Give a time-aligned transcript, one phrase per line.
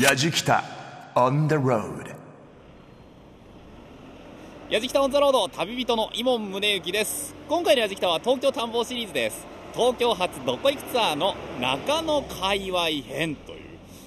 [0.00, 0.64] やじきた
[1.14, 2.16] on the road
[4.70, 7.34] やじきたオンザロード旅人の伊門宗行です。
[7.50, 9.46] 今回のやじきたは東京探訪シリーズです。
[9.74, 13.60] 東京発どこ行くツアーの中野界隈編という。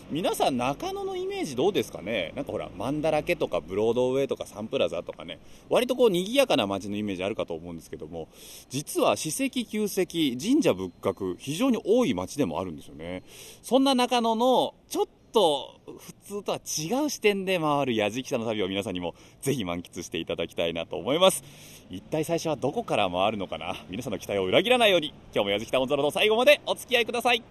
[0.09, 2.33] 皆さん中野のイメージどうですかね？
[2.35, 5.37] なんかほらマンダラケとかブロードウェイとかサンプラザとかね。
[5.69, 8.29] 割とこう賑やかな街のイメージあるかと思うんですけども。
[8.67, 13.21] 実は史跡旧跡神社仏閣非常に多い街でもあるんですよね。
[13.61, 21.43] そんな中野のちょっと普通とは違う視点で回るやじきたの旅を皆さんにもぜひ満喫していただきたいなと思います。
[21.89, 23.75] 一体最初はどこから回るのかな？
[23.89, 27.43] 皆さんの期待を裏切らないように今日もやじきたオンザロード最後までお付き合いください。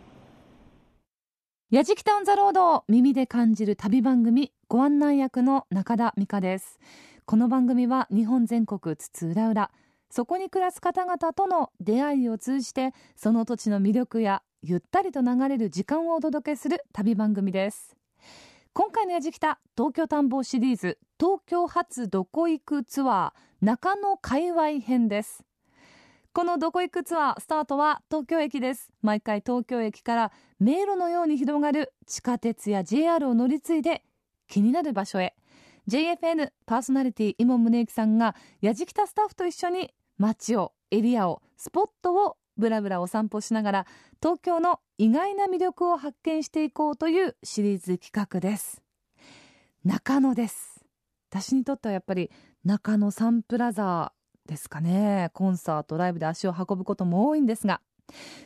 [1.70, 6.78] やじきたオンザロード耳で感じる旅番組ご案内役の中田美香です。
[7.24, 9.70] この番組は日本全国津々浦々
[10.10, 17.96] そこに暮らす方々との出会いを通じてその土地の魅力やゆったりと流れる時間をお届けする旅番組です。
[18.72, 25.42] 今回のやじきた東京探訪シリーズ東京発どこ行くツアー中野界隈編です。
[26.32, 28.92] このどこ行くツアースタートは東京駅です。
[29.02, 34.04] 毎回東京駅から迷路のように広がる地下鉄や JR を乗り継いで
[34.46, 35.34] 気になる場所へ。
[35.88, 43.86] JFN パーソナリティ伊門宗行さんがやじきたスタッフと一緒に街をエリアをスポットをブラブラお散歩しながら
[44.22, 48.82] 東京の意外な魅力を発見していこうというシリーズ企画です。
[49.84, 50.84] 中野です。
[51.30, 52.30] 私にとってはやっぱり
[52.64, 54.12] 中野サンプラザ
[54.46, 55.30] ですかね。
[55.32, 57.80] コンサートライブで足を運ぶことも多いんですが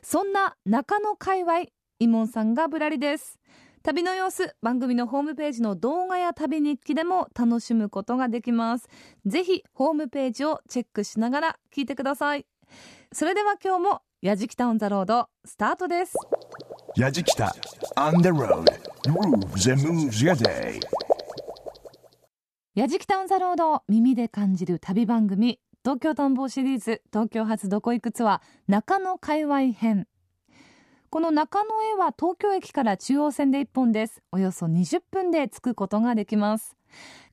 [0.03, 1.65] そんな中野界隈
[1.99, 3.39] 伊門さんがぶらりです。
[3.83, 8.89] 旅の様子番組のホームページの動画や旅日記でも楽しむことができます。
[9.27, 12.47] ぜひホームページをチェックしながら聞いてください。
[13.19, 16.13] それでは今日もやじきたオンザロードスタートです。
[16.97, 17.57] やじきた
[17.97, 18.71] on the road.
[19.05, 20.79] Grooves and moves your day.
[22.75, 30.07] やじきたオンザロード耳で感じる旅番組東京探訪シリーズ東京発どこ行くツアー中野界隈編。
[31.09, 34.21] この中野へは東京駅から中央線で1本です。
[34.31, 36.77] およそ20分で着くことができます。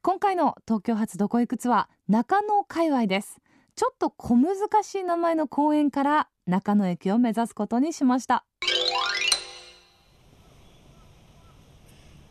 [0.02, 3.42] 今回の東京発どこ行くツアー中野界隈です
[3.76, 8.46] ちょっと小難しい名前の公園から中野駅を目指すことにしました。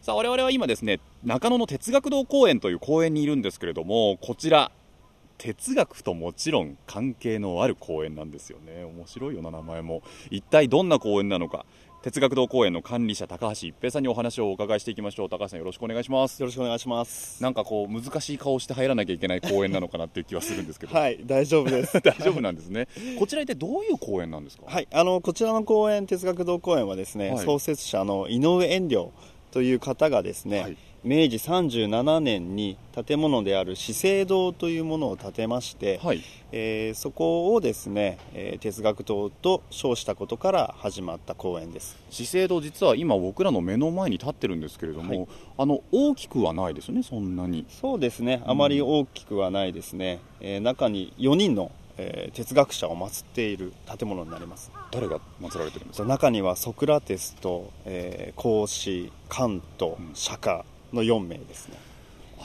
[0.02, 4.72] さあ我々は今ですね中野の哲学堂公園という公園にいるんですけれどもこちら
[5.38, 8.84] 哲学ともちろん関係のある公園なんですよね。
[8.84, 10.02] 面白いよな名前も。
[10.30, 11.66] 一体どんな公園なのか。
[12.02, 15.28] 哲学堂公園の管理者高橋一平さんにお話をお伺いしていきましょう。
[15.28, 16.40] 高橋さんよろしくお願いします。
[16.40, 17.40] よろしくお願いします。
[17.40, 21.98] なんかこう難しい顔して入らなきゃいけない公園なのかなっていう気はするんですけど、はい、大丈夫です。
[22.02, 22.88] 大丈夫なんですね。
[23.20, 24.64] こちら一体どういう公園なんですか？
[24.66, 27.44] はい、あのこちらの公園哲学堂公園はですね、はい。
[27.44, 29.10] 創設者の井上遠慮
[29.52, 32.76] という方がですね、はい明治37年に
[33.06, 41.96] 建物である資生堂というものを建てまして、はいえーそこをですね、えー哲学堂と称したことから始まった公園です。
[42.10, 50.20] 資生堂実は今僕らの目の前に立ってるんですけれども、はいあの大きくはないですねそんなにそうですね、あまり大きくはないですね。
[50.40, 54.70] えー中に4人の、えー哲学者を祀っている建物になります。
[54.92, 56.06] 誰が祀られてるんですか？
[56.08, 60.62] 中にはソクラテスと、えー、孔子カントうん釈迦
[60.92, 61.76] の4名ですね。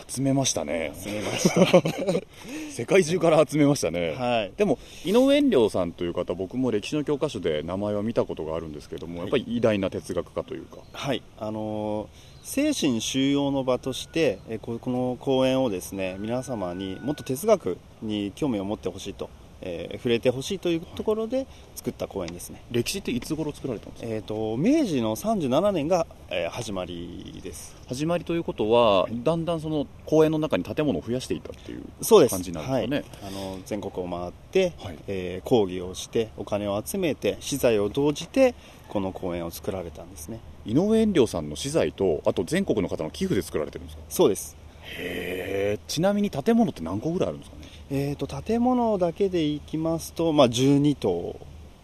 [0.07, 0.93] 集めましたね。
[0.95, 2.21] 集めました。
[2.71, 4.51] 世界中から集めましたね、はい。
[4.55, 10.77] でも井上遠慮さんという方僕も歴史の教科書で名前は見たことがあるんですけれども、やっぱり偉大な哲学家というか。
[10.93, 11.21] はい。
[11.39, 19.29] あのー精神収容の場として、えーここの公演をですね皆様にもっと哲学に興味を持ってほしいと、
[19.61, 24.09] えー触れてほしいというところで作った公演ですね、歴史っていつ頃作られたんですか？
[24.09, 27.75] えー、と明治の37年が、えー始まりです。
[27.87, 31.83] 始まりということはだんだんその公園の中に建物を増やしていったっていう
[32.29, 32.97] 感じなんですかね？
[32.97, 34.97] はい、あの全国を回って、はい。
[35.07, 38.53] えー講義をしてお金を集めて資材を動じて
[38.89, 40.39] この公園を作られたんですね。
[40.65, 44.03] 井上遠慮さんの資材とあと全国の方の寄付で作られてるんですか？
[44.09, 44.55] そうです。
[44.99, 47.66] へえちなみに建物って何個ぐらいあるんですかね？
[47.89, 51.39] えー、と建物だけでいきますと、まあ、12棟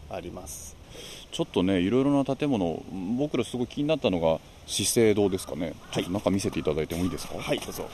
[0.09, 0.75] あります。
[1.31, 2.83] ちょっとねいろいろな建物
[3.17, 5.73] 僕らすごい気になったのが資生堂ですかね。
[5.91, 7.89] ちょっと中見せていただいてもいいですか、はいどうぞ。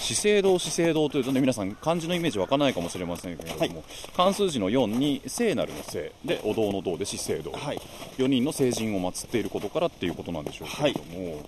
[0.00, 3.74] 資生堂資生堂というとね皆さん漢字のイメージ湧かないかもしれませんけれども、はい。
[4.16, 6.12] 漢数字の4に聖なるの聖。
[6.24, 7.80] でお堂の堂で資生堂、はい。
[8.16, 11.42] 4人の聖人を祀っていることからっていうことなんでしょうけれども、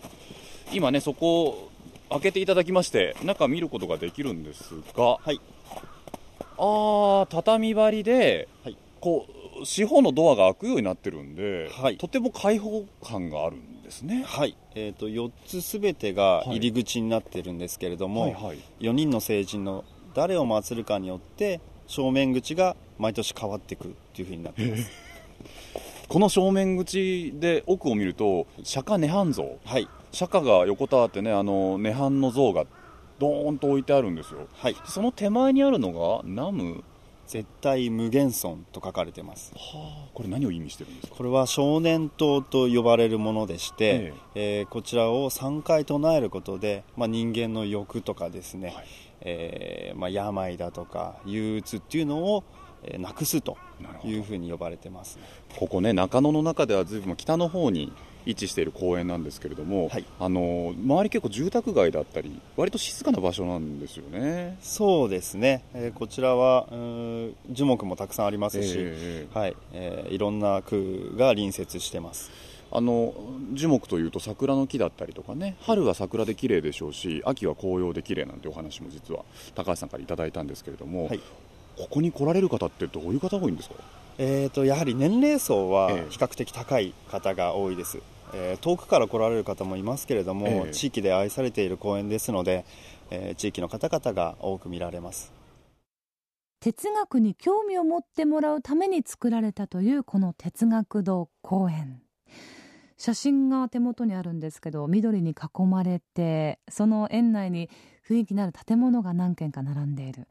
[0.73, 1.71] 今ねそこを
[2.11, 5.41] 開けていただきまして中見ることができるんですが、はい
[6.59, 8.77] あー畳張りで、はい。
[9.01, 9.27] こ
[9.61, 11.97] う四方のドアが開くようになってるんで、はい。
[11.97, 14.25] とても開放感があるんですね。
[14.27, 18.59] はい、えー、と4つすべてが入り口になってるんですけれども、はいはい。
[18.81, 24.91] 4人の聖人の誰を祀るかによって正面口が毎年変わっていくっていうふうになっています、
[26.09, 29.59] この正面口で奥を見ると釈迦涅槃像。
[29.65, 29.89] はい。
[30.13, 32.65] 釈迦が横たわってねあの涅槃の像が
[33.19, 34.47] ドーンと置いてあるんですよ。
[34.55, 34.77] はい。
[34.85, 36.85] その手前にあるのがナム？
[37.27, 39.53] 絶対無限尊と書かれてます。
[39.57, 41.17] はあこれ何を意味してるんですか？
[41.17, 48.87] これは少年刀と呼ばれるものでして、えーこちらを3回唱えることで、まあ、人間の欲とかですね、はい。
[49.23, 52.45] えーまあ、病だとか憂鬱っていうのを、
[52.85, 53.59] えーなくすと
[54.05, 55.19] いうふうに呼ばれてます
[55.59, 57.93] ここね中野の中ではずいぶん北の方に
[58.27, 60.05] 位置している公園なんですけれども、はい。
[60.21, 64.59] あの周り結構住宅街だったり割と静かな場所なんですよね。
[64.61, 66.67] そうですね、えーこちらは
[67.51, 69.57] 樹木もたくさんありますし、ええはい。
[69.73, 72.31] えーいろんな区が隣接してます。
[72.73, 73.15] あの
[73.53, 79.25] 樹木というと桜の木だったりとかね春は桜で綺麗でしょうし秋は紅葉で綺麗なんてお話も実は
[79.55, 81.21] 高橋さんからいただいたんですけれども、はい。
[81.79, 83.77] ここに来られる方ってどういう方が多いんですか？
[84.19, 86.11] えー、とやはり年齢層はええ。
[86.11, 90.71] 比較的高い方が多いです、えー遠くから来られる方もいますけれども、ええ。
[90.73, 92.65] 地域で愛されている公園ですので、
[93.11, 95.33] えー地域の方々が多く見られます。
[96.61, 102.03] 哲学に興味を持ってもらうために作られたというこの哲学堂公園。
[102.99, 107.69] 写真が手元にあるんですけど緑に囲まれてその園内に
[108.09, 110.27] 雰囲気のある建物が何軒か並んでいる。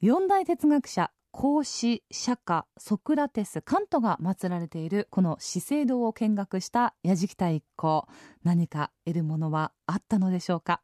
[0.00, 8.06] 四大哲学者孔子釈迦ソクラテスカントが祀られているこの資生堂を見学した矢敷太一行。
[8.42, 10.82] 何か得るものはあったのでしょうか？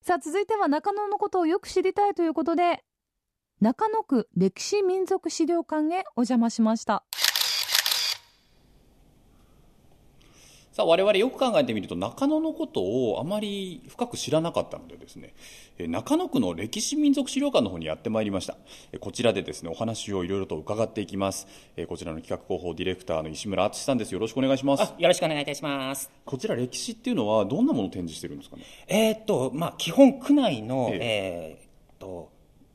[0.00, 2.82] さあ続いては中野のことをよく知りたいということで
[3.60, 7.04] 中野区歴史民族資料館へお邪魔しました。
[10.78, 15.34] さあ我々よく考えてみると中野のことをあまり深く知らなかったのでですね
[15.76, 18.56] えー中野区の歴史民族資料館の方にやってまいりました。
[18.92, 21.48] えーこちらでですねお話をいろいろと伺っていきます。
[21.76, 24.12] えーこちらの企画広報ディレクターの石村敦さんです。
[24.12, 24.84] よろしくお願いします。
[24.84, 26.12] あよろしくお願いいたします。
[26.24, 28.62] こちら歴史っていうのはどんなものを展示してるんですかね？
[28.86, 31.58] えーっと、まあ、基本区内の、え。
[31.58, 32.30] えーっと、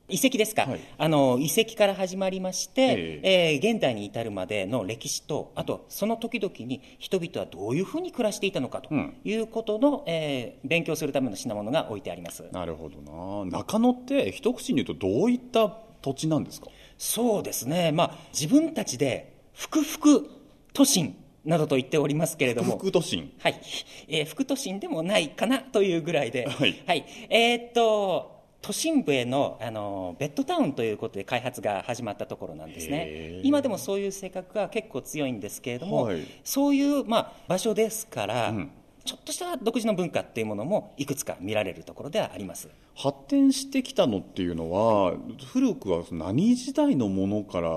[0.09, 0.81] 遺跡ですか、はい。
[0.97, 3.21] あの遺跡から始まりまして、え
[3.53, 3.59] え。
[3.61, 9.15] ー現代に至るまでの歴史と、あとその時々に人々はどういうふうに暮らしていたのかとうん。
[9.23, 12.43] いうことの、えー勉強するための品物が置いてあります。
[12.51, 13.59] なるほどな。
[13.59, 15.69] 中野って一口に言うとどういった
[16.01, 16.67] 土地なんですか？
[16.97, 20.29] そうですね、まあ、自分たちで福福
[20.73, 21.15] 都心
[21.45, 23.33] などと言っておりますけれども、副都心。
[23.39, 23.61] はい、
[24.09, 27.05] えー副都心でもないかなというぐらいで、はい。
[27.29, 33.41] えーっと都心部へのあのベッドタウンということで開発が始まったところなんですへねー。
[33.43, 36.25] 今でもそういう性格が結構強いんですけれども、はい。
[36.45, 38.71] そういう、まあ、場所ですから、うん。
[39.03, 42.69] ちょっとした独自の文化っていうものもいくつか見られるところではあります。
[42.95, 45.15] 発展してきたのっていうのは
[45.51, 47.69] 古くは何時代のものから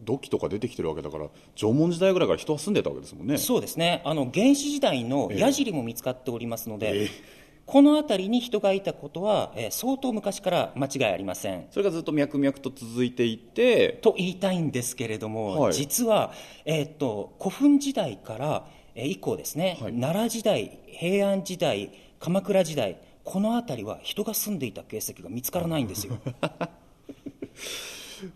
[0.00, 3.38] 土器とか出てきてるわけだから縄文時代ぐらいから人は住んでたわけですもんね。
[3.38, 4.02] そうですね。
[4.04, 5.40] あの原始時代のええ。
[5.40, 11.66] 矢尻も見つかっておりますので、ええこの辺りに人がいたことは、えー相当昔から間違いありません。
[11.70, 13.98] それがずっと脈々と続いていて。
[14.02, 15.74] と言いたいんですけれども、はい。
[15.74, 16.32] 実は、
[16.64, 19.92] えーっと古墳時代から、えー以降ですね、はい。
[19.92, 21.90] 奈良時代平安時代
[22.20, 26.18] 鎌倉時代この辺りは人が住んでいた形跡が見つからないんですよ。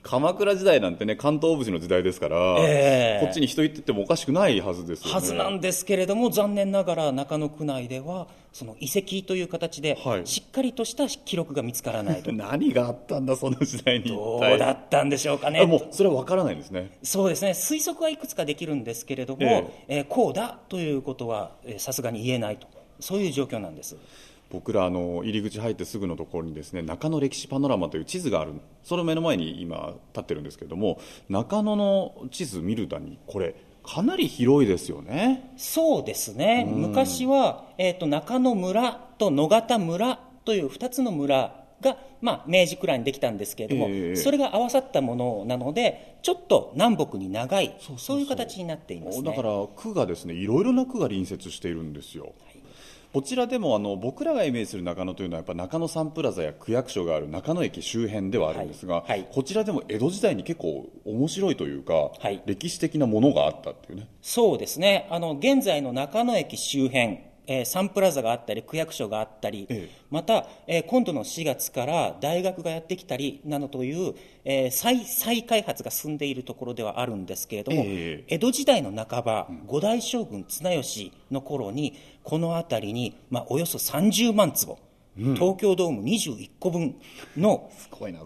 [0.02, 5.14] 鎌倉時代なんてね関東武士の時代ですから、ええこっちに人行ってってもおかしくないはずですよね。
[5.14, 10.26] はずなんですけれども残念ながら中野区内ではその遺跡という形ではい。
[10.26, 14.06] しっかりとした記録が見つからないと、 何があったんだその時代に。
[14.06, 16.98] 一ど体うだったんでしょうかあねもうそれは分からないんですね。
[17.02, 17.50] そうですね。
[17.50, 20.00] 推測はいくつかできるんですけれども、ええ。
[20.00, 22.66] ーこうだということはえーさすがに言えないと。
[22.98, 23.96] そういう状況なんです。
[24.50, 28.52] 僕らあの入り口入ってすぐのところにですね中野歴史パノラマという地図がある
[28.82, 35.52] その目の前に今立ってるんですけれども中野の地図見るだにこれかなり広いですよね。
[35.56, 44.16] そうですね、昔は、えー、と中野村と野方村という2つの村が、まあ、明治くらいにできたんですけれども、ええ。
[44.16, 49.30] それが合わさったものなのでちょっと南北に長いそういう形になっていますね。
[49.30, 52.34] だから区がですねいろいろな区が隣接しているんですよ、
[53.12, 59.10] こちらでもあの僕らがイメージする中野というのはやっぱ中野サンプラザや区役所がある中野駅周辺ではあるんですが、はい。
[59.10, 59.28] はい。
[59.32, 62.40] こちらでも江戸時代に結構面白いというか、はい。
[62.46, 64.08] 歴史的なものがあったっていうね。
[64.22, 65.08] そうですね。
[65.10, 70.00] あの現在の中野駅周辺えーサンプラザがあったり区役所があったり、ええ。
[70.10, 84.78] また、えー今度の4月から大学がやってきたりなどという、えー再再開発が進んでいるところではあるんですけれども、え江戸時代の半ば、五代将軍綱吉の頃にこの辺りに、まあ、およそ30万坪、
[85.16, 86.94] 東京ドーム21個分
[87.36, 87.70] の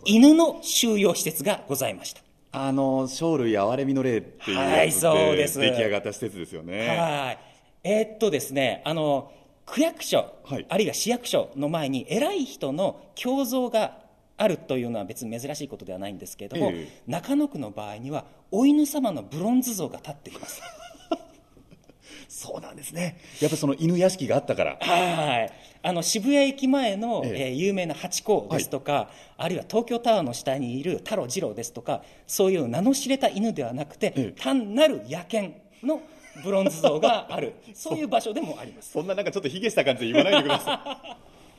[0.04, 2.22] 犬の収容施設がございました。
[2.56, 5.58] あの生類憐れみの霊っていうはいそうです。
[5.58, 6.86] 出来上がった施設ですよね。
[6.96, 7.38] はい。
[7.84, 9.30] えーっとですね、あの、
[9.66, 10.66] 区役所、はい。
[10.68, 13.98] あるいは市役所の前に偉い人の胸像が
[14.36, 17.02] あるというのは別に珍しいことではないんですけれども、ええ。
[17.06, 20.62] 中野区の場合には、お犬様のブロンズ像が立っています。
[22.28, 23.18] そうなんですね。
[23.40, 24.78] やっぱその犬屋敷があったから。
[24.80, 25.50] はい。
[25.82, 27.48] あの、渋谷駅前の、ええ。
[27.48, 34.40] えー有名なハチ公ですとか、あるいは東京タワーの下にいる太郎次郎ですとか、そういう名の知れた犬ではなくて、ええ。
[34.40, 36.00] 単なる野犬の
[36.42, 37.98] ブロンズ像がある、 そう。
[37.98, 38.92] いう場所でもあります。
[38.92, 41.16] そんななんかちょっと卑下した感じで言わないでください。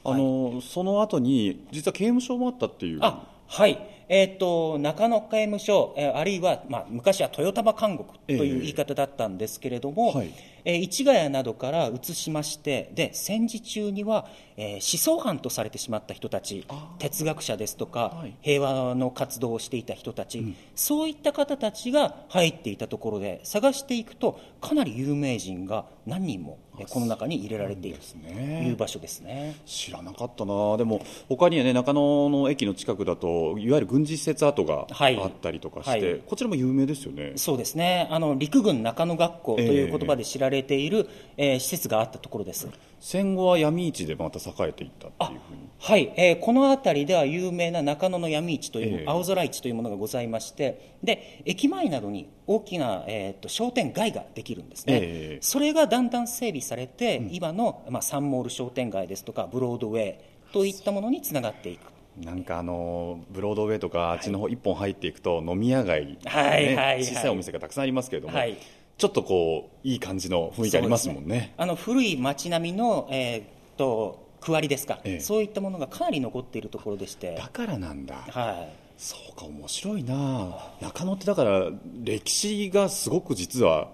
[0.08, 3.00] あのその後に実は刑務所もあったっていう。
[3.01, 10.31] あはい、えー、と中野刑務所、えーあるいは、まあ、昔は豊玉監獄という言い方だったんですけれども、はい。
[10.67, 16.65] えー市ヶ谷などから移しまして、で戦時中には、えー思想犯とされてしまった人たち、
[17.00, 18.33] 哲学者ですとか、はい。
[18.41, 29.55] 平和の活動をしていた人たち、そういった方たちが入っていたところで、探していくと、かなり有名人が何人も、えーこの中に入れられているとねいう場所ですね。
[29.65, 30.75] 知らなかったな。
[30.77, 35.17] でも他にはね中野の駅の近くだといわゆる軍事施設跡がはい。
[35.17, 36.21] あったりとかして、はい。
[36.25, 37.33] こちらも有名ですよね。
[37.37, 38.09] そうですね。
[38.11, 42.67] あの陸軍中野学校という言葉で知られている、えー施設があったところです。
[42.99, 45.69] 戦後は闇市でまた栄えていったっていうふうに。
[45.79, 49.05] はい、えーこの辺りでは有名な中野の闇市という、ええ。
[49.07, 54.99] 青空市というものがございましてで駅前などに大きな、えーと商店街ができるんですね、え
[55.35, 55.39] え。
[55.41, 60.15] それがだんだん整備されて、今の、まあ、サンモール商店街ですとかブロードウェイ
[60.51, 67.03] といったものにつながっていくなんかあのブロードウェイとかあっちの方一本入っていくと飲み屋街、ねはいはいはい。
[67.03, 68.57] 小さいお店がたくさんありますけれども、はい。
[68.98, 71.53] ちょっとこういい感じの雰囲気ありますもんね。
[71.57, 75.19] あの古い街並みの、えーと区割りですか、ええ。
[75.19, 77.36] そういったものがかなり残っているところでして。
[77.36, 78.15] だからなんだ。
[78.29, 78.86] はい。
[78.98, 80.55] そうか面白いな。
[80.81, 81.72] 中野ってだから
[82.03, 83.89] 歴史がすごく実は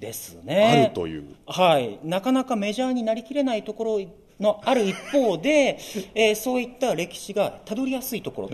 [0.00, 4.00] ですあねるという、はい、なかなかメジャーになりきれないところ
[4.42, 5.78] のある一方で、
[6.14, 8.50] えーそういった歴史がたどりやすいところ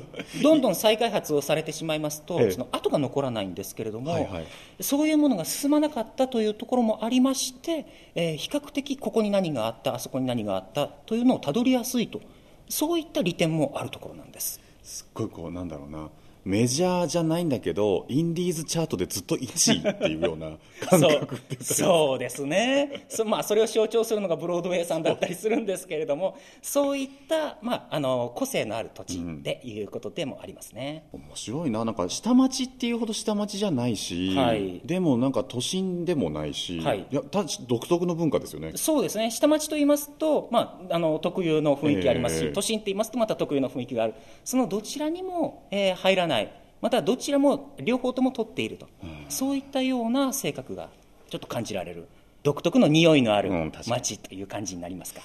[0.42, 2.50] どんどん再開発をされてしまいますと、ええ。
[2.52, 4.46] その後が残らないんですけれども、はいはい。
[4.80, 12.20] そういうものが進まなかったというところもありまして、えー比較的ここに何があったあそこに何があったというのをたどりやすいと
[12.68, 14.60] そういった利点もあるところなんです。
[14.82, 16.08] すっごいこうなんだろうな
[16.44, 20.58] メジャーじゃないんだけどインディーズチャートでずっと1位っていうような
[20.88, 23.06] 感覚そうですね。
[23.08, 31.06] そ,、まあ、それを象徴するのがブロードウェイさんだったりするんですけれどもそういった、まあ、あの個性のある土地でいうことでもありますね。
[31.12, 31.84] 面白いな。
[31.84, 34.80] なんか下町っていうほど下町じゃないし、はい。
[34.84, 37.06] でもなんか都心でもないし、はい。
[37.10, 38.72] やた独特の文化ですよね。
[38.74, 39.30] そうですね。
[39.30, 42.52] 下町と言いますと、まあ、あの特有の雰囲気ありますし、ええ。
[42.52, 44.14] 都心と言いますとまた特有の雰囲気がある。
[44.44, 46.31] そのどちらにも、えー入らない
[46.80, 48.88] またどちらも両方とも取っていると、
[49.28, 50.90] そういったような性格が
[51.30, 52.08] ちょっと感じられる。
[52.42, 53.90] 独特の匂いのあるうん確かに。
[53.90, 55.22] 街という感じになりますか。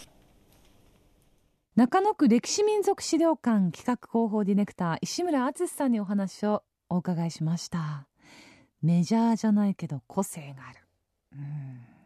[1.75, 8.07] 中野区歴史民族資料館企画広報ディレクター石村敦さんにお話をお伺いしました。
[8.81, 10.79] メジャーじゃないけど個性がある。
[11.33, 11.97] うん。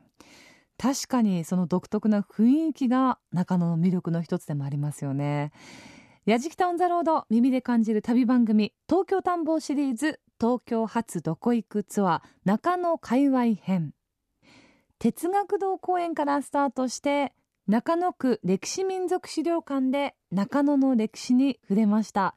[0.78, 5.52] 確かにその独特な雰囲気が中野の魅力の一つでもありますよね
[6.28, 13.96] やじきたオンザロード耳で感じる旅番組東京探訪シリーズ東京発どこ行くツアー中野界隈編。
[15.00, 17.34] 哲学堂公園からスタートして
[17.68, 22.36] 中野区歴史民族資料館で中野の歴史に触れました。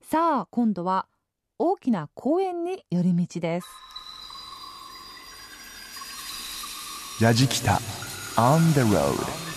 [0.00, 1.06] さあ今度は
[1.58, 3.68] 大きな公園に寄り道です。
[7.20, 7.80] ヤジキタ
[8.38, 9.55] on the road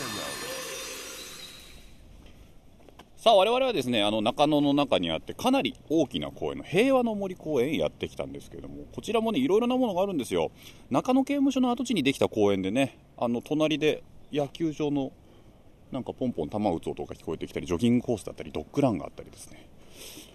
[3.19, 10.51] さあ我々はですねあの中野の中にあってかなり大きな公園の平和の森公園へやってきたんですけれどもこちらもねいろいろなものがあるんですよ。
[10.89, 15.11] 中野刑務所の跡地にできた公園でねあの隣で野球場の
[15.91, 19.67] なんかポンポン球打つ音が聞こえてきたりジョギングコースだったりドッグランがあったりですね。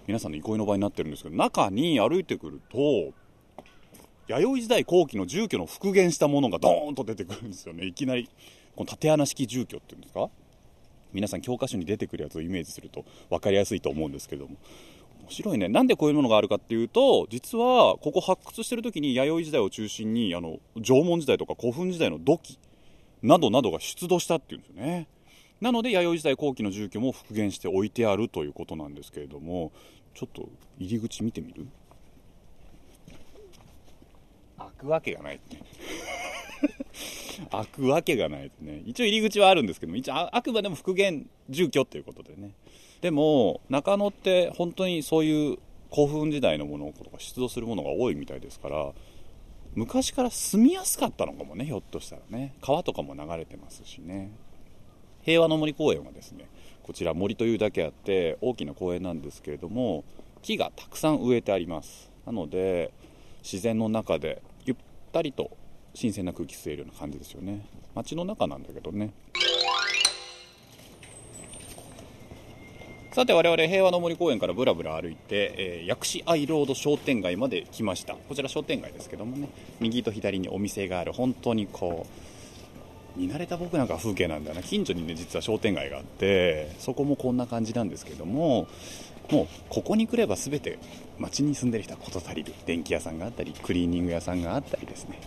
[0.05, 2.77] 皆さんの憩いの場になってるんですけど中に歩いてくると
[4.27, 7.87] 弥生時代後期の住居の復元したものがドーンと出てくるんですよね。
[7.87, 8.29] いきなり
[8.75, 10.29] この縦穴式住居っていうんですか？
[11.13, 14.55] 皆さん教科書に出てくるやつをイメージすると分かりやすいと思うんですけども。
[15.21, 15.67] 面白いね。
[15.69, 22.59] なんでこういうものがあるかっていうと実はここ発掘してる時に弥生時代を中心にあの縄文時代とか古墳時代の土器
[23.23, 25.07] などなどが出土したっていうんですよね。
[25.61, 29.71] なので弥生時代後期の住居も復元して置いてあるということなんですけれども。
[30.17, 30.47] ちょっと
[30.79, 31.67] 入り口見てみる？
[34.57, 35.61] 開くわけがないね
[37.49, 38.81] 開くわけがないですね。
[38.85, 42.51] 一応入り口はあるんですけども一応あくまでも復元住居ということでね。
[43.01, 45.57] でも中野って本当にそういう
[45.93, 48.91] 古墳時代のものとか出土するものが多いみたいですから
[49.75, 52.55] 昔から住みやすかったのかもねひょっとしたらね。
[52.61, 54.31] 川とかも流れてますしね。
[55.21, 56.47] 平和の森公園はですね
[56.83, 60.03] こちら森というだけあって大きな公園なんですけれども
[60.41, 62.11] 木がたくさん植えてあります。
[62.25, 62.91] なので
[63.43, 64.77] 自然の中でゆっ
[65.11, 65.51] たりと
[65.95, 67.65] 新鮮な空気吸えるような感じですよね。
[67.95, 69.13] 街の中なんだけどね。
[73.13, 78.15] さて我々平和の森公園からぶらぶら歩いて、えー薬師アイロード商店街まで来ました。
[78.15, 79.47] こちら商店街ですけどもね。
[79.79, 81.13] 右と左にお店がある。
[81.13, 82.05] 本当にこ
[83.15, 84.61] う見慣れた僕なんか風景なんだな。
[84.61, 88.67] 近所にね実は商店街があってそこもこんな感じなんですけども
[89.31, 90.77] もうここに来れば全て
[91.17, 92.53] 街に住んでる人は事足りる。
[92.65, 95.21] 電気屋さんがあったりクリーニング屋さんがあったりですね。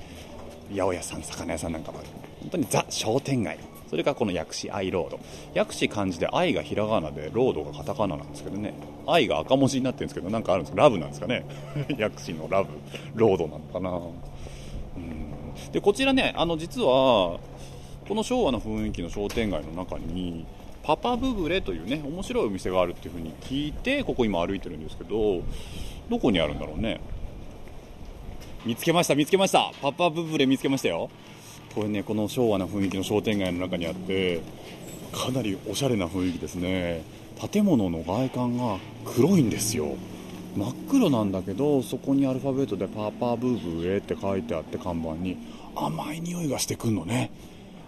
[0.71, 2.09] 八百屋さん魚屋さんなんかもある。
[2.41, 3.59] 本当にザ商店街。
[3.89, 5.21] それかこの薬師愛ロード。
[5.55, 8.75] 薬師漢字で愛がひらがなでロードがカタカナなんですけどね。
[9.07, 11.45] 愛が赤文字になってるんですけどなんかあるんですかラブなんですかね。
[11.97, 12.71] 薬師のラブ。
[13.15, 13.91] ロードなのかな。
[13.91, 15.73] うん。
[15.73, 17.39] でこちらねあの実は
[18.07, 20.47] この昭和の雰囲気の商店街の中に
[20.83, 25.43] パパブブレというね面白いお店があるっていう風に聞いてここ今歩いてるんですけど
[26.09, 27.01] どこにあるんだろうね。
[28.65, 29.73] 見つけました見つけました。
[29.81, 31.09] パパブブレ見つけましたよ。
[31.75, 34.41] これねこの昭和な雰囲気の商店街の中にあって
[35.12, 37.03] かなりおしゃれな雰囲気ですね。
[37.53, 39.97] 建物の外観が黒いんですよ。
[40.57, 45.37] 真っ黒なんだけどそこにアルファベットで「パパブーブーレ」って書いてあって看板に
[45.77, 47.31] 甘い匂いがしてくんのね。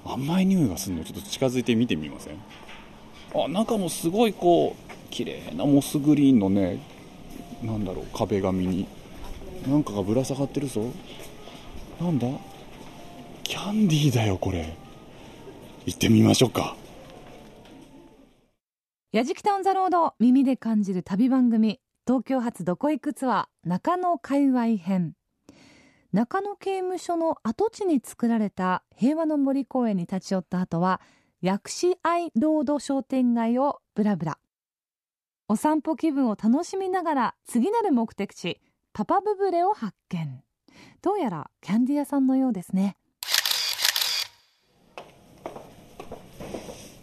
[0.04, 2.34] 甘い匂いがするのちょっと近づいて見てみません？
[3.34, 6.80] あ中もすごいこう綺麗なモスグリーンのね
[7.62, 8.86] なんだろう壁紙に
[9.66, 10.82] なんかがぶら下がってるぞ。
[12.00, 12.26] なんだ？
[13.44, 14.76] キャンディーだよこれ。
[15.86, 16.76] 行ってみましょうか。
[19.12, 25.14] やじきたオンザロード耳で感じる旅番組東京発どこ行くツアー中野界隈編。
[26.12, 31.00] 中野刑務所の跡地に作られた平和の森公園に立ち寄った後は
[31.40, 34.38] 薬師愛ロード商店街をブラブラ
[35.48, 38.60] お散歩気分を楽しみながら次なる目的地
[38.92, 40.42] パパブブレを発見。
[41.00, 42.96] どうやらキャンディー屋さんのようですね。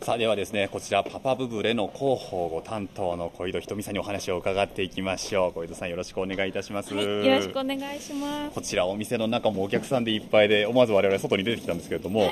[0.01, 5.53] さあではですねこちらパパブブレの広報ご担当の小井戸ひとみさんにお話を伺っていきましょう。
[5.53, 8.55] 小井戸さんよろしくお願いいたします、はい、よろしくお願いします。
[8.55, 12.31] こちらお店の中もお客さんでいっぱいで思わず我々外に出てきたんですけれども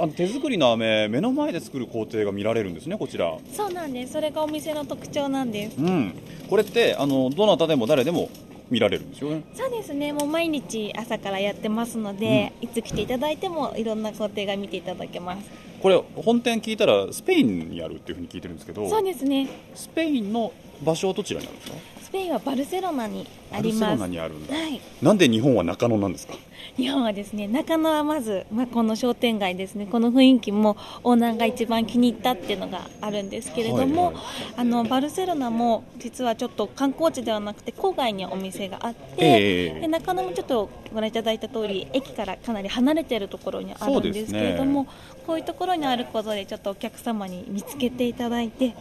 [0.00, 3.38] あの手作りの飴目の前で作る工程が見られるんですねこちら。
[3.52, 4.14] そうなんです。
[4.14, 5.78] それがお店の特徴なんです。
[5.78, 6.12] うん。
[6.48, 8.28] これってあのどなたでも誰でも
[8.70, 10.12] 見られるんですよねそうですね。
[10.12, 15.42] もう毎日朝からやってますので、いつ来ていただいてもいろんな工程が見ていただけます。
[15.82, 19.48] これ本店聞いたらスペインにあるっていうふうに聞いてるんですけどそうですね。
[19.74, 20.52] スペインの
[20.82, 21.76] 場所はどちらにあるんですか？
[22.04, 24.00] スペインはバルセロナにあバルセロります。
[24.00, 24.80] ナにあるんだ、はい。
[25.02, 26.34] なんで日本は中野なんですか？
[26.76, 34.24] 日本はですね、中野はまず、まあ、この商店街ですね、この雰囲気もオーナーが一番気に入ったっていうのがあるんですけれども、はいはい
[34.56, 44.86] あのバルセロナも実はちょっと観光地ではなくて郊外にお店があって、ええで中野もちょっとご覧いただいた通り駅からかなり離れているところにあるんですけれども、
[45.26, 48.74] こういうところにあることでちょっとお客様に見つけていただいて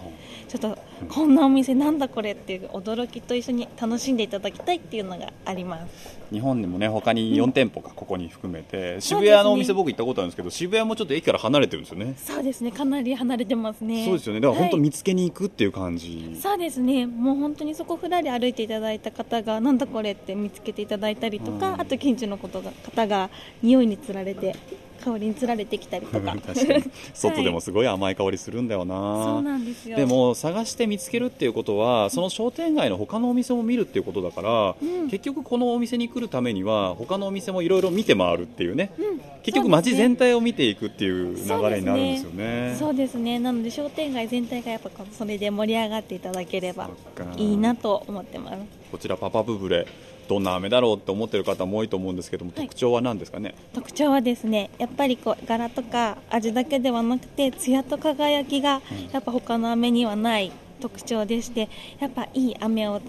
[0.47, 6.18] ちょっとこんなお店なんだこれっていう驚きと一緒に楽しんでいただきたいっていうのがあります。
[6.31, 12.15] 日本でもね他に4店舗かここに含めて、渋谷のお店僕行ったことあるんですけど渋谷もちょっと駅から離れてるんですよね。
[12.17, 12.71] そうですね。
[12.71, 14.05] かなり離れてますね。
[14.05, 14.41] そうですよね。
[14.41, 14.83] だから本当はい。
[14.83, 17.07] 見つけに行くっていう感じ、そうですね。
[17.07, 21.81] もう本当にそこふらり歩いていただいた方がなんだこれって見つけていただいたりとか、うん。
[21.81, 23.29] あと近所のことが方が
[23.61, 24.55] 匂いにつられて
[24.99, 26.35] 香りにつられてきたりとか。
[27.13, 29.97] 外でもすごい甘い香りするんだよな、そうなんですよ。
[29.97, 35.09] でも探して見つけるっていうことはその商店街の他のお店も見るっていうことだから、うん。
[35.09, 39.21] 結局このお店に来るためには他のお店もいろいろ見て回るっていうね、うん。
[39.43, 42.75] 結局街全体を見ていくっていう流れになるんですよね。
[42.77, 43.39] そうですね。
[43.39, 46.89] なので商店街全体がやっぱそれで盛り上がっていただければ
[47.37, 48.57] いいなと思ってます。
[48.91, 49.85] こちらパパブブレ
[50.29, 52.67] どんな飴だろうって思ってる方も多いと思うんですけども、はい。
[52.67, 53.55] 特徴は何ですかね？
[53.73, 61.67] 特徴はですねやっぱりこう柄とか味だけではなくて艶と輝きがやっぱ他の飴にはない特徴でして
[61.99, 63.01] やっぱいい飴を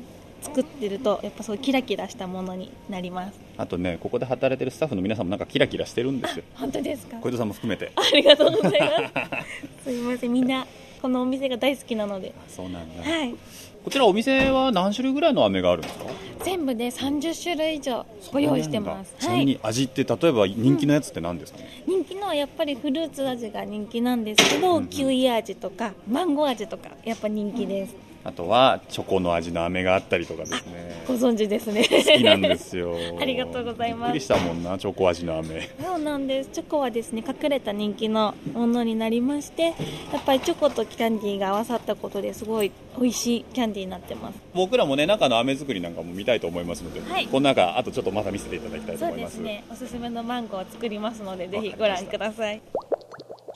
[0.42, 3.38] 作ってるとやっぱそうキラキラしたものになります。
[3.58, 6.44] あとねここで働いてるスタッフの皆さんもなんかキラキラしてるんですよ。
[6.56, 7.18] 本当ですか？
[7.20, 7.92] 小江戸さんも含めて。
[7.94, 9.84] ありがとうございます。
[9.84, 10.32] すいません。
[10.32, 10.66] みんな
[11.02, 12.32] このお店が大好きなので。
[12.48, 13.02] そうなんだ。
[13.02, 13.34] はい
[13.84, 16.04] こちらお店は何種類ぐらいの飴があるんですか？
[16.44, 19.14] 全部で30種類以上ご用意してます。
[19.18, 21.58] ちなみに味って例えば人気のやつって何ですか？
[21.58, 31.04] ね、人気のはやっぱりフルーツ味が人気なんですけど、キウイ味とかマンゴー味とかやっぱ人気です、あとはチョコの味の飴があったりとかですね。
[31.08, 31.86] ご存知ですね。
[31.88, 32.94] 好きなんですよ。
[33.18, 34.08] ありがとうございます。
[34.08, 35.70] びっくりしたもんなチョコ味の飴。
[35.82, 36.50] そうなんです。
[36.52, 39.72] チョコはですね隠れた人気のものになりましてや
[40.18, 44.38] っぱりチョコとキャンディーが合わさったことですごい美味しいキャンディーになってます。
[44.52, 47.26] 僕らもね中の飴作りなんかも見たいと思いますので、はい。
[47.26, 49.32] この中あとちょっとまた見せていただきたいとそう思います。
[49.32, 49.64] ですね。
[49.72, 52.60] おすすめのマンゴーを作りますのでぜひご覧ください。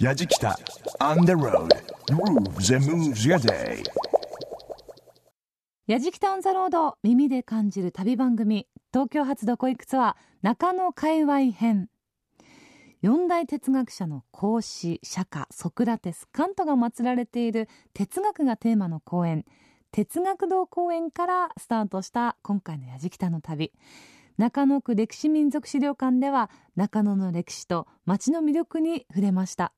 [0.01, 0.57] Yajikita
[1.01, 1.71] on the road.
[2.11, 3.83] Grooves and moves your day.
[5.87, 11.91] やじきたオンザロード耳で感じる旅番組東京発どこ行くツアー中野界隈編。
[13.03, 19.45] 四大哲学者の孔子釈迦ソクラテスカントが祀られている哲学がテーマの公演。
[19.93, 23.71] 哲学堂公演からスタートした今回のやじきたの旅。
[24.39, 29.75] 中野区歴史民族資料館では中野の歴史と街の魅力に触れました。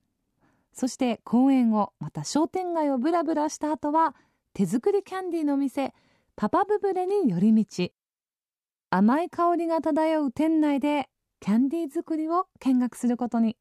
[0.73, 4.15] そして公園をまた商店街をブラブラした後は
[4.57, 5.93] 手作りキャンディーの店
[6.35, 7.89] パパブブレに寄り道。
[8.89, 13.59] 甘い香りが漂う店内でキャンディー作りを見学することに。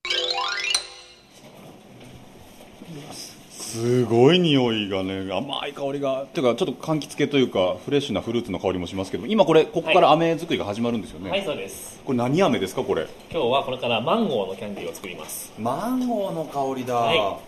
[3.52, 12.02] すごい匂いがね甘い香りがていうかちょっと柑橘系というかフレッシュなフルーツの香りもしますけど今これここから飴作りが始まるんですよね、はい、そうです。
[12.06, 13.06] これ何飴ですかこれ？
[13.30, 15.52] 今日はこれからマンゴーのキャンディーを作ります。
[15.60, 17.42] マンゴーの香りだ、は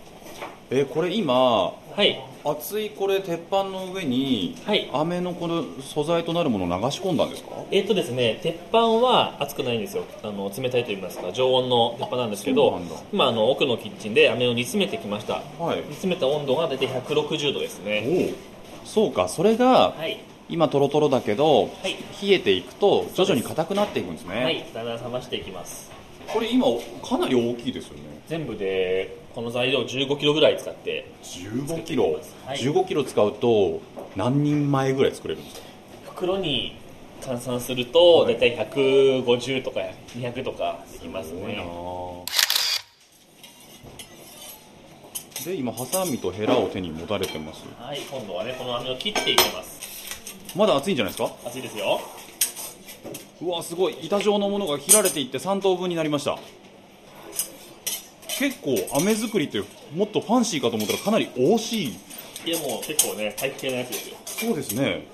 [0.70, 1.74] えこれ今は
[2.04, 2.20] い。
[2.46, 7.50] 熱いこれ鉄板の上にはい飴のこの素材となるものを流し込んだんですか？
[7.72, 10.04] えっとですね、鉄板は熱くないんですよ。
[10.24, 12.80] あの冷たいと言いますか、常温の鉄板なんですけど
[13.12, 15.42] 今あの奥のキッチンで飴を煮詰めてきました。
[15.60, 18.04] はい煮詰めた温度が大体160度ですね。
[18.08, 20.20] おおそうかそれがはい。
[20.50, 21.96] 今トロトロだけど、はい
[22.26, 24.66] 冷えていくと徐々に硬くなっていくんですねはい。
[24.74, 25.92] だんだん冷ましていきます。
[26.28, 26.66] これ今
[27.04, 32.58] かなり大きいですよね全部でこの材料15キロぐらい使って15キロ、はい。
[32.58, 33.82] 15キロ使うと
[34.16, 35.68] 何人前ぐらい作れるんですか？
[36.16, 36.76] 袋に
[37.22, 38.34] 換算するとはい。
[38.34, 39.82] 大体150とか
[40.16, 41.64] 200とかできますね。
[45.46, 47.64] で今ハサミとヘラを手に持たれてます。
[47.80, 50.18] はい、今度はねこの飴を切っていきます。
[50.58, 51.32] まだ熱いんじゃないですか？
[51.46, 52.02] 熱いですよ。
[53.44, 54.00] うわすごい。
[54.02, 56.40] 板状のものが切られていって3等分になりました
[58.40, 59.62] 結構飴作りって
[59.96, 61.98] もっとファンシーかと思ったらかなり惜しい。
[62.46, 64.18] いやもう結構ね体育系のやつですよ。
[64.26, 65.08] そうですね。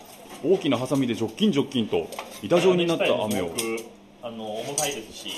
[0.43, 2.09] 大きなハサミでジョッキンジョッキンと
[2.41, 3.51] 板状になった飴を。
[4.21, 5.29] あの重たいですし、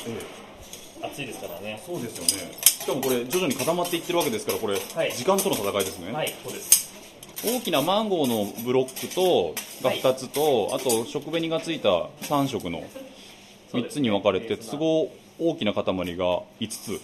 [1.01, 1.81] 熱いですからね。
[1.85, 2.51] そうですよね。
[2.63, 5.11] しかもこれ徐々に固まっていってるわけですからこれ、はい。
[5.13, 6.93] 時間との戦いですね、はいそうです。
[7.43, 11.89] 大きなマンゴーのブロックとが2つと、あと食紅がついた
[12.21, 12.83] 3色の
[13.73, 17.01] 3つに分かれて都合大きな塊が5つ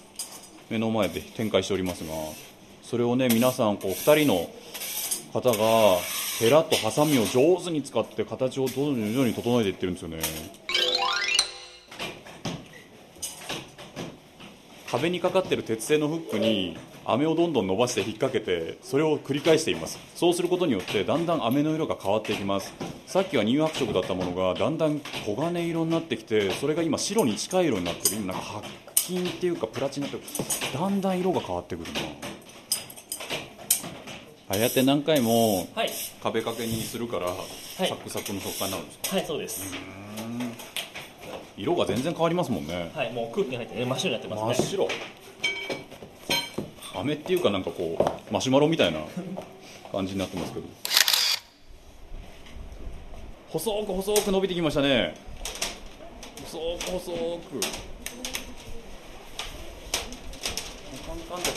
[0.72, 2.14] 目の前で展開しておりますが
[2.82, 4.50] それをね皆さんこう2人の
[5.34, 5.98] 方が
[6.40, 10.20] ヘラとハサミを上手に使って形を徐々に徐々に整えていってるんですよね。
[14.90, 20.00] 壁にかかってる鉄製のフックに飴をどんどん伸ばして引っ掛けてそれを繰り返しています。
[20.16, 22.74] そうすることによってだんだん飴の色が変わっていきます。
[23.08, 28.16] さっきは乳白色だったものがだんだん黄金色になってきてそれが今白に近い色になってる。
[28.18, 28.64] 今なんか
[29.12, 30.18] 金っていうかプラチナって
[30.74, 32.00] だんだん色が変わってくるな。
[34.50, 35.92] ああやって何回もはい。
[36.24, 37.90] 壁掛けにするから、い。
[37.90, 39.74] サクサクの食感になるんですかはいそうです。
[41.58, 42.92] 色が全然変わりますもんね。
[42.96, 44.56] はいもう空気が入ってね真っ白になってますね。
[44.56, 44.88] 真っ白。
[47.02, 47.98] 飴っていうかなんかこ
[48.30, 49.00] うマシュマロみたいな
[49.92, 50.66] 感じになってますけど。
[53.50, 55.16] 細く細く伸びてきましたね。
[56.46, 57.91] 細く細く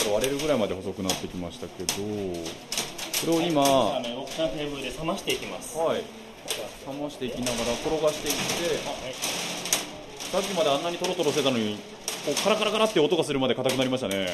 [0.04, 2.02] カンカンだったら割れるぐらいまで細くなってきましたけどこ
[3.26, 5.76] れを今は飴を大きなテーブルで冷ましていきます。
[5.76, 5.80] い。
[5.80, 5.92] 冷
[7.02, 8.42] ましていきながら転がしていって
[8.86, 9.14] はい
[10.34, 11.78] さっきまであんなにトロトロしてたのに
[12.26, 14.24] こうカラカラカラって音がするまで硬くなりましたね。
[14.24, 14.28] はい。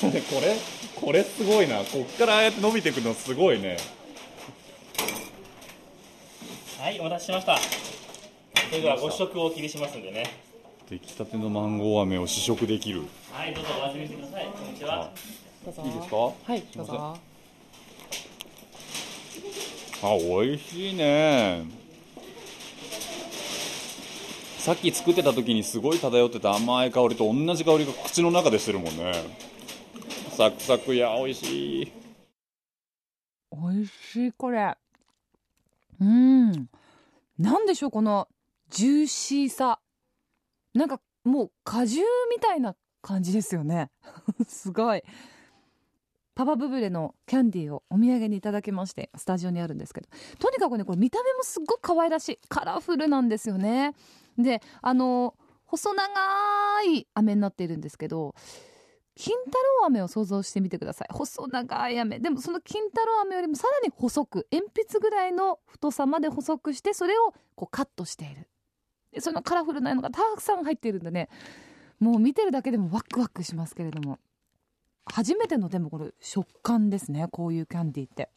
[0.00, 0.56] これ
[0.96, 1.84] これすごいな。
[1.84, 3.76] こっからああやって伸びていくのすごいね。
[6.78, 7.58] はい、お待たせしました。
[7.58, 10.49] それではご試食をお切りしますんでね。
[10.90, 13.02] 出来たてのマンゴー飴を試食できる。
[13.30, 14.46] はい、どうぞお味見してください。
[14.46, 15.12] こんにちは。
[15.64, 16.16] いいですか？
[16.16, 17.16] はいどうぞ。
[20.02, 21.64] あ美味しいね。
[24.58, 29.12] さっき作ってた時にすごい漂ってた甘い香りと同じ香りが口の中でするもんね。
[30.36, 30.92] サクサク。
[30.92, 31.92] いや美味しい。
[33.52, 34.76] 美味しいこれ。
[36.00, 36.68] うん。
[37.38, 38.26] なんでしょうこの
[38.70, 39.78] ジューシーさ
[40.74, 43.90] なんかもう果汁みたいな感じですよね。
[44.46, 45.02] すごい。
[46.34, 52.38] パパブブレのキャンディーをお土産にいただきましてスタジオにあるんですけどとにかくねこれ見た目もすっごく可愛らしい。
[52.48, 53.94] カラフルなんですよね。
[54.38, 56.04] であの細長
[56.84, 58.34] い飴になっているんですけど
[59.14, 61.08] 金太郎飴を想像してみてください。
[61.12, 62.20] 細長い飴。
[62.20, 68.48] でもその金太郎飴よりもさらに細く鉛筆ぐらいの太さまで細くしてそれをこうカットしている。
[69.18, 71.28] そのカラフルなのがたくさん入っているんでね
[71.98, 74.18] もう見てるだけでもワクワクしますけれども。
[75.12, 78.30] 初めてのでもこれ食感ですねこういうキャンディーって。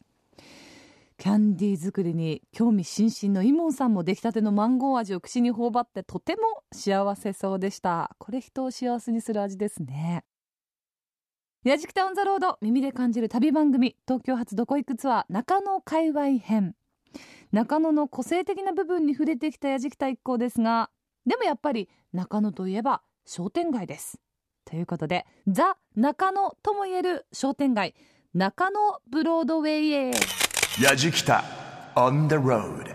[1.16, 8.16] キャンディー作りに興味津々のイモンさんも出来たてのマンゴー味を口に頬張ってとても幸せそうでした。
[8.18, 10.24] これ人を幸せにする味ですね。
[11.62, 16.74] やじきたオンザロード耳で感じる旅番組東京発どこ行くツアー中野界隈編。
[17.54, 20.90] 中野の個性的な部分に触れてきたやじきた一行ですが
[21.24, 24.18] でもやっぱり中野といえば商店街です。
[24.64, 27.94] ということでザ・中野ともいえる商店街
[28.34, 30.10] 中野ブロードウェイへ。
[30.82, 31.44] やじきた
[31.94, 32.92] on the road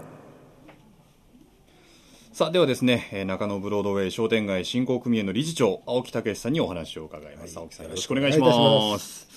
[2.34, 9.29] さあではですねえー中野ブロードウェイ商店街振興組合の理事長青木武さんにお話を伺います、青木さんよろしくお願いします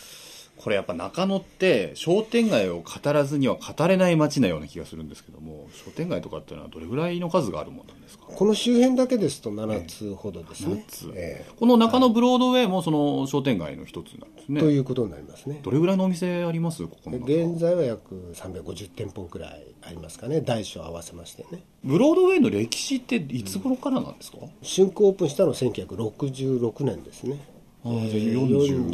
[0.57, 8.27] これやっぱ中野って商店街を語らずには語れない街なような気がするんですけども商店街とかっていうのはどれぐらいの数があるものなんですか？
[8.27, 10.85] この周辺だけですと7つほどですね。
[10.89, 14.61] 7つえこの中野ブロードウェイもその商店街の一つなんですえね。
[14.61, 15.59] ということになりますね。
[15.65, 16.87] どれぐらいのお店あります？
[16.87, 21.65] ここの中現在は約350店舗くらいありますかね、大小合わせましてね。
[21.83, 27.41] ブロードウェイの歴史っていつ頃からなんですか、竣工オープンしたのは1966年ですね。
[27.85, 28.91] あーじゃあえー40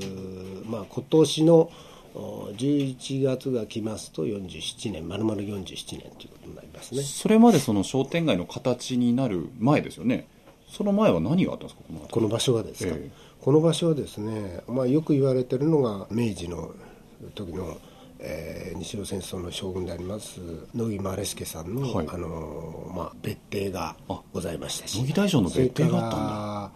[0.00, 0.21] 40
[0.72, 1.70] まあ今年の
[2.14, 7.02] お11月が来ますと47年、丸々47年ということになりますね。
[7.02, 10.26] それまでその商店街の形になる前ですよね。
[10.68, 11.82] その前は何があったんですか？
[12.10, 13.10] この場所がですか、ええ。
[13.40, 16.70] この場所はですね、まあ、よく言われてるのが明治の
[17.34, 17.76] 時の、
[18.18, 20.40] えー日露戦争の将軍であります
[20.74, 22.08] 乃木希助さんの,、はい。
[22.08, 23.96] あのまあ、別邸が
[24.32, 24.98] ございましたし。
[24.98, 26.72] 乃木大将の別邸があったんだ。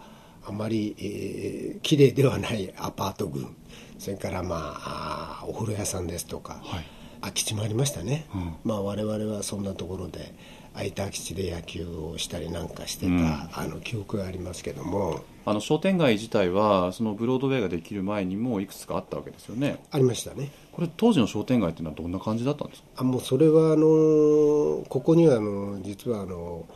[0.47, 3.55] あまり、えー綺麗ではないアパート群
[3.99, 6.85] それから、まあ、お風呂屋さんですとか、はい。
[7.19, 8.27] 空き地もありましたね、
[8.63, 10.35] まあ、我々はそんなところで
[10.73, 13.23] 空いた空き地で野球をしたりなんかしてた、うん。
[13.25, 15.21] あの記憶がありますけども。
[15.43, 19.79] あの商店街自体はそのブロードウェイができる前にもいくつかあったわけですよね。
[19.91, 20.51] ありましたね。
[20.73, 22.87] これ当時の商店街っていうのはどんな感じだったんですか？
[22.97, 26.67] あもうそれはあのここにはあの実はあの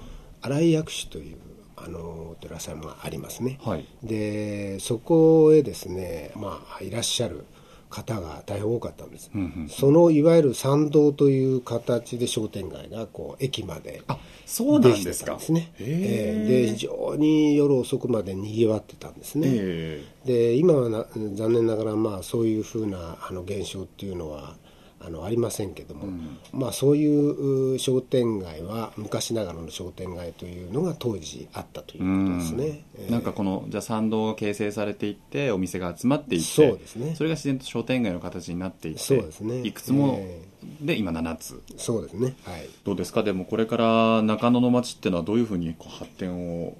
[0.42, 1.38] 新井薬師という
[1.86, 2.00] あの
[2.32, 3.86] お寺さんがありますね、はい。
[4.04, 7.46] でそこへですね、まあ、いらっしゃる
[7.92, 15.32] 方が大変多かったんです、うんうんそのいわゆる参道という形で商店街がこう駅まであそうなできてんですか。
[15.32, 15.74] たんですね。
[15.78, 20.04] へえで非常に夜遅くまでにぎわってたんですね、え。
[20.26, 24.56] で今はな残念ながらまあそういうふうなあの現象っていうのは
[25.04, 26.08] あのありませんけども、
[26.54, 32.84] まあ、そういうう商店街は昔ながらの商店街というのが当時あったということですね。
[33.00, 39.62] えーなんかこのじゃあ参道が形成されていってお店が集まっていってそうですねそれが自然と商店街の形になっていってそうですね。
[39.66, 40.42] いくつもえ
[40.82, 41.62] で今7つ。
[41.78, 43.24] そうですね、はい、どうですか？
[43.24, 46.78] でもこれから中野の街っていうのはどういうふうにこう発展を？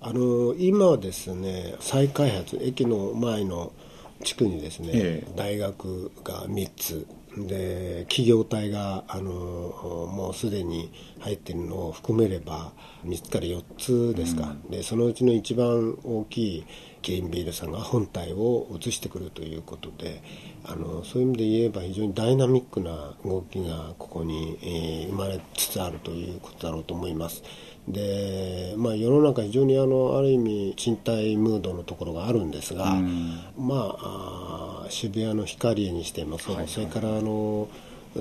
[0.00, 3.72] あの今はですね再開発駅の前の
[4.24, 5.32] 地区にですね、ええ。
[5.36, 7.06] 大学が3つ。
[7.36, 12.72] で企業体があのもうすでに入っているのを含めれば
[13.04, 16.64] 3つから4つですか、でそのうちの一番大きい
[17.02, 20.22] ケインビールさんが本体を移してくるということで
[20.64, 27.42] あのそういう意味で言えば非常にダイナミックな動きがここに、えー生まれつつあるということだろうと思います。
[27.86, 32.96] でまあ、世の中非常にあのある意味賃貸ムードのところがあるんですが、
[33.58, 37.68] まああー渋谷のヒカリエにしてもそう、それからあの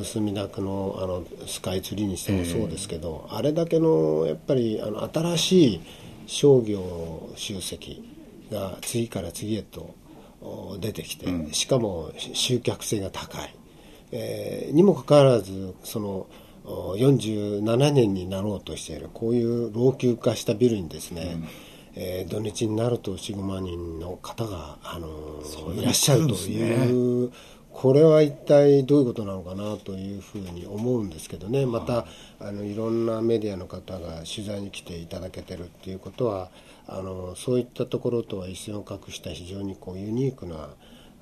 [0.03, 5.81] 墨田区のあのスカイツリーにしてもそうですけど、あれだけのやっぱりあの新しい
[6.27, 8.03] 商業集積
[8.51, 9.95] が次から次へと
[10.41, 13.55] お出てきて、しかも集客性が高い、
[14.11, 16.27] えーにもかかわらずそのお
[16.65, 21.37] 47年になろうとしているこういう老朽化したビルにですね、
[21.95, 27.31] えー土日になると45万人の方が、あのーいらっしゃるという
[27.73, 31.65] これは一体どういうことなのかなというふうに思うんですけどね。
[31.65, 32.05] また
[32.39, 36.49] あのいろんなメディアの方が取材に来ていただけてるっていうことは
[36.87, 40.69] あのそういったところとは一線を画した非常にこうユニークな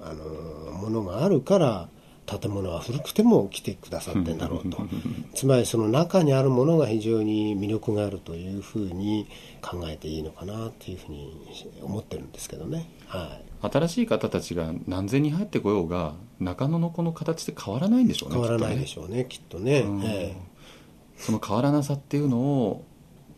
[0.03, 1.89] あのものがあるから
[2.39, 4.77] 建物は古くても来てくださってんだろうと。
[5.35, 9.27] つまりその中にあるものが非常に魅力があるというふうに
[9.61, 11.33] 考えていいのかなというふうに
[11.81, 20.01] 思ってるんですけどね、はい、新しい方たちが何千人入ってこようが中野のこの形って変わらないんでしょうね変わらないでしょうねきっとね、うん。
[20.03, 20.35] え
[21.17, 22.83] その変わらなさっていうのを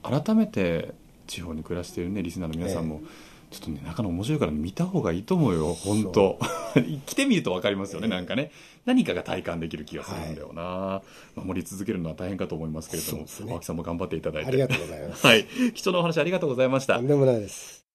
[0.01, 0.93] 改めて
[1.27, 6.39] 地方に暮らしているねリスナーの皆さんも、えちょっとね中野面白いから見た方がいいと思うよ本当。
[7.05, 8.51] 来てみると分かりますよね、なんかね。
[8.85, 11.03] 何かが体感できる気がするんだよな、は
[11.37, 14.49] い、守り続けるのは大変かと思いますけれども、ね、青木さんも頑張っていただいて。
[14.49, 15.25] ありがとうございます。
[15.27, 15.45] はい。
[15.73, 16.95] 貴重なお話ありがとうございました。
[16.95, 17.85] とんでもないです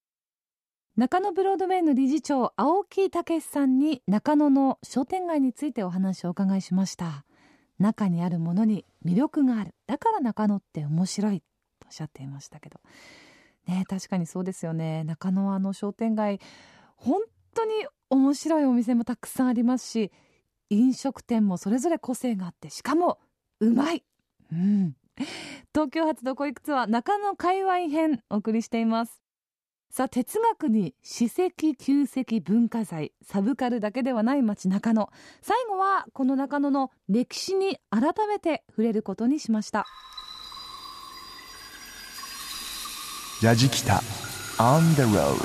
[0.96, 7.24] 中野ブロードウェイの理事長青木武さんに中野の商店街についてお話をお伺いしました。
[7.78, 9.74] 中にあるものに魅力がある。
[9.86, 11.40] だから中野って面白い
[11.80, 12.80] とおっしゃっていましたけど
[13.68, 15.04] ね確かにそうですよね。
[15.04, 16.40] 中野はの商店街
[16.96, 17.20] 本
[17.54, 17.72] 当に
[18.10, 20.10] 面白いお店もたくさんありますし
[20.70, 23.18] 飲食店もそれぞれ個性があってしかも
[23.60, 24.02] うまい、
[24.52, 24.96] うん、
[25.74, 29.22] 東京発どこ行くツアー中野界隈編お送りしています。
[29.90, 35.08] さあ哲学に史跡旧跡文化財サブカルだけではない街中野。
[35.40, 39.86] 最後はこの中野の歴史に改めて触れることにしました。
[43.40, 44.02] ラジキタ
[44.58, 45.36] On the road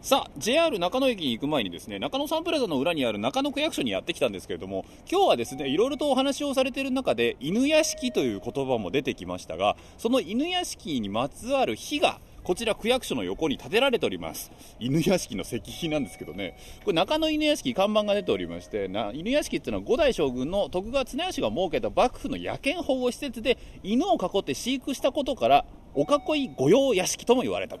[0.00, 14.50] さあ JR 中野駅に行く前にですね中野サンプラザの裏にある中野区役所にやってきたんですけれども今日はですねいろいろとお話をされている中で犬屋敷という言葉も出てきましたがその犬屋敷にまつわる碑がこちら区役所の横に建てられております。
[14.80, 16.56] 犬屋敷の石碑なんですけどね。
[16.82, 27.76] これ中野犬屋敷看板が出ておりましてな犬屋敷っていうのは五代将軍の徳川綱吉が設けた幕府の野犬保護施設で犬を囲って飼育したことからお囲い御用屋敷とも言われた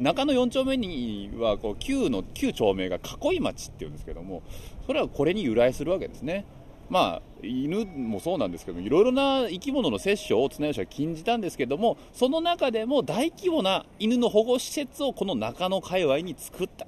[0.00, 4.42] 中野4丁目にはこう旧の旧町名が囲い町っていうんですけども
[4.84, 6.44] それはこれに由来するわけですね。
[6.92, 16.86] まあ、犬もそうなんですけどいろいろな生き物の摂取を綱吉は禁じたんですけどもその中でも大規模な犬の保護施設をこの中野界隈に作った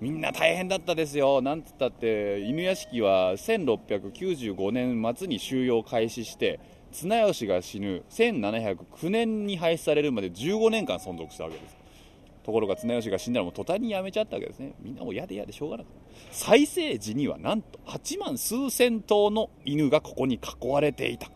[0.00, 6.58] みんな大変だったですよ、なんつったって犬屋敷は1695年末に収容開始して
[6.90, 11.83] 綱吉が死ぬ1709年に廃止されるまで15年間存続したわけです。
[12.44, 14.74] ところが綱吉が死んだらもう途端にやめちゃったわけですね。
[14.80, 15.86] みんなも嫌で嫌でしょうがなく
[16.30, 21.30] 再生時にはなんと8万数千頭の犬がここに囲われていた。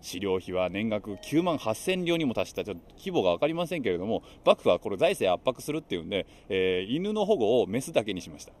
[0.00, 2.62] 飼料費は年額9万8000両にも達した。
[2.62, 8.52] ちょっと規模が分かりませんけれども幕府はこれ財政圧迫するっていうんで、えー、犬の保護をメスだけにしました。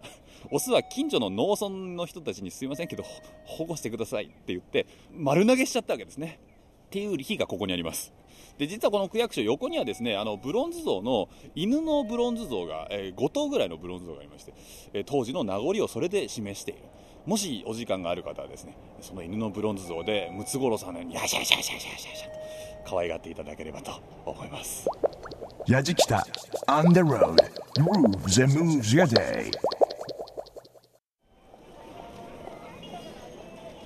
[0.50, 3.02] オスは近所の農村の人たちにすいませんけど
[3.44, 6.38] 保護してくださいって言って丸投げしちゃったわけですね。
[6.86, 8.12] っていう日がここにあります。
[8.58, 14.54] で実はこの区役所横にはですねあのブロンズ像の犬のブロンズ像が、えー、5頭ぐらいのブロンズ像がありまして、
[14.92, 16.80] え、当時の名残をそれで示している。
[17.26, 23.92] もしお時間がある方はですねその犬のブロンズ像でムツゴロウさんのようにヤシャシャシャシャシャシャと可愛がっていただければと
[24.26, 24.86] 思います。
[25.66, 26.26] やじきた。
[26.68, 27.36] On the road.
[27.78, 29.50] Moves and moves your day.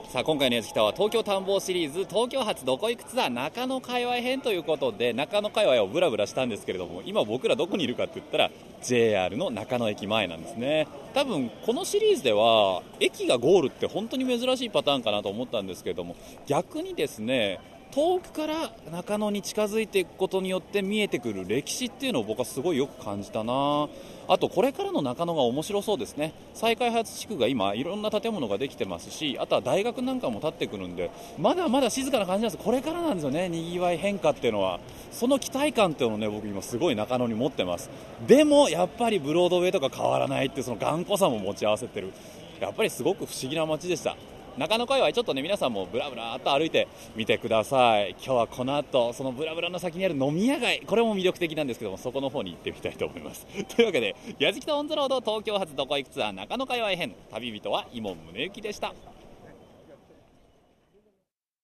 [0.08, 8.50] さあ今回のやつきたは東京探訪シリーズ東京発どこ行くツアー中野界隈編ということで中野界隈をぶらぶらしたんですけれども今僕らどこにいるかって言ったら
[8.82, 10.88] JR の中野駅前なんですね。
[11.12, 16.16] 多分このシリーズでは駅がゴールって本当に珍しいパターンかなと思ったんですけれども
[16.46, 23.88] 逆にですね遠くから中野に近づいていくことによって見えてくる歴史っていうのを僕はすごいよく感じたな。
[24.28, 26.34] あとこれからの中野が面白そうですね。
[26.52, 32.64] 再開発地区が今いろんな建物ができてますしあとは大学なんかも建ってくるんでまだまだ静かな感じなんです。
[32.64, 33.48] これからなんですよね。
[33.48, 34.80] にぎわい変化っていうのは。
[35.10, 37.88] その期待感っていうのをね僕今すごい中野に持ってます。
[38.26, 42.12] でもやっぱりブロードウェイとか変わらないってその頑固さも持ち合わせてる。
[42.60, 44.14] やっぱりすごく不思議な街でした。
[44.56, 48.10] 中野界隈ちょっとね皆さんもブラブラっと歩いてみてください。
[48.12, 53.46] 今日はこの後そのブラブラの先にある飲み屋街これも魅力的なんですけどもそこの方に行ってみたいと思います。
[53.76, 58.94] というわけで矢敷とオンザロード東京発どこ行くツアー中野界隈編旅人は伊門宗行でした。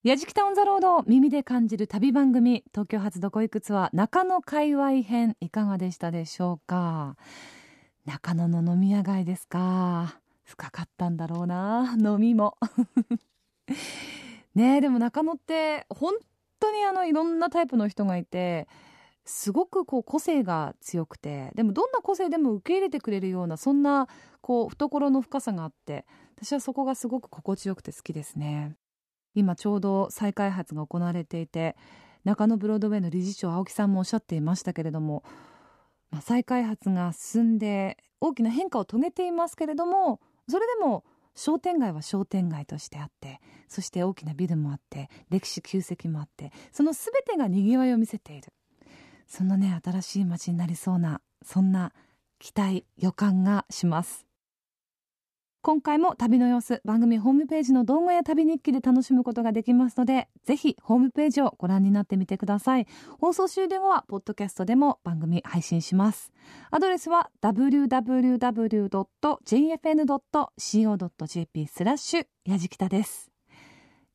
[0.05, 7.17] 矢敷タウンザロード耳で感じる旅番組東京発どこ行くツアー中野界隈編いかがでしたでしょうか？
[8.05, 10.21] 中野の飲み屋街ですか？
[10.45, 11.97] 深かったんだろうな。
[12.01, 12.57] 飲みも。
[14.55, 16.15] ねでも中野って本
[16.61, 18.69] 当にあのいろんなタイプの人がいて
[19.25, 24.07] すごくこう個性が強くてでもどんな個性でも受け入れてくれるようなそんな
[24.43, 28.77] こう懐の深さがあって私はそこがすごく心地よくて好きですね。
[29.35, 31.77] 今ちょうど再開発が行われていて
[32.23, 35.25] 中野ブロードウェイの理事長青木さんもおっしゃっていましたけれども、
[36.11, 48.53] まあ、再開発が進んで大きな変化を遂げていますけれどもそれでも商店街は商店街としてあってそして大きなビルもあって歴史旧跡もあってその全てがにぎわいを見せている。
[49.27, 51.93] そんなね新しい街になりそうなそんな
[52.39, 54.27] 期待予感がします。
[55.65, 62.87] 今回も旅の様子番組ホームページの動画や旅日記で楽しむことができますのでぜひホームページをご覧になってみてください。
[63.19, 66.33] 放送終了後はポッドキャストでも番組配信します。
[66.71, 68.07] アドレスは www.jfn.co.jp
[71.67, 73.31] スラッシュやじきたです。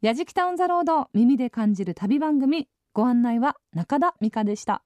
[0.02, 4.84] やじきたオンザロード耳で感じる旅番組ご案内は中田美香でした。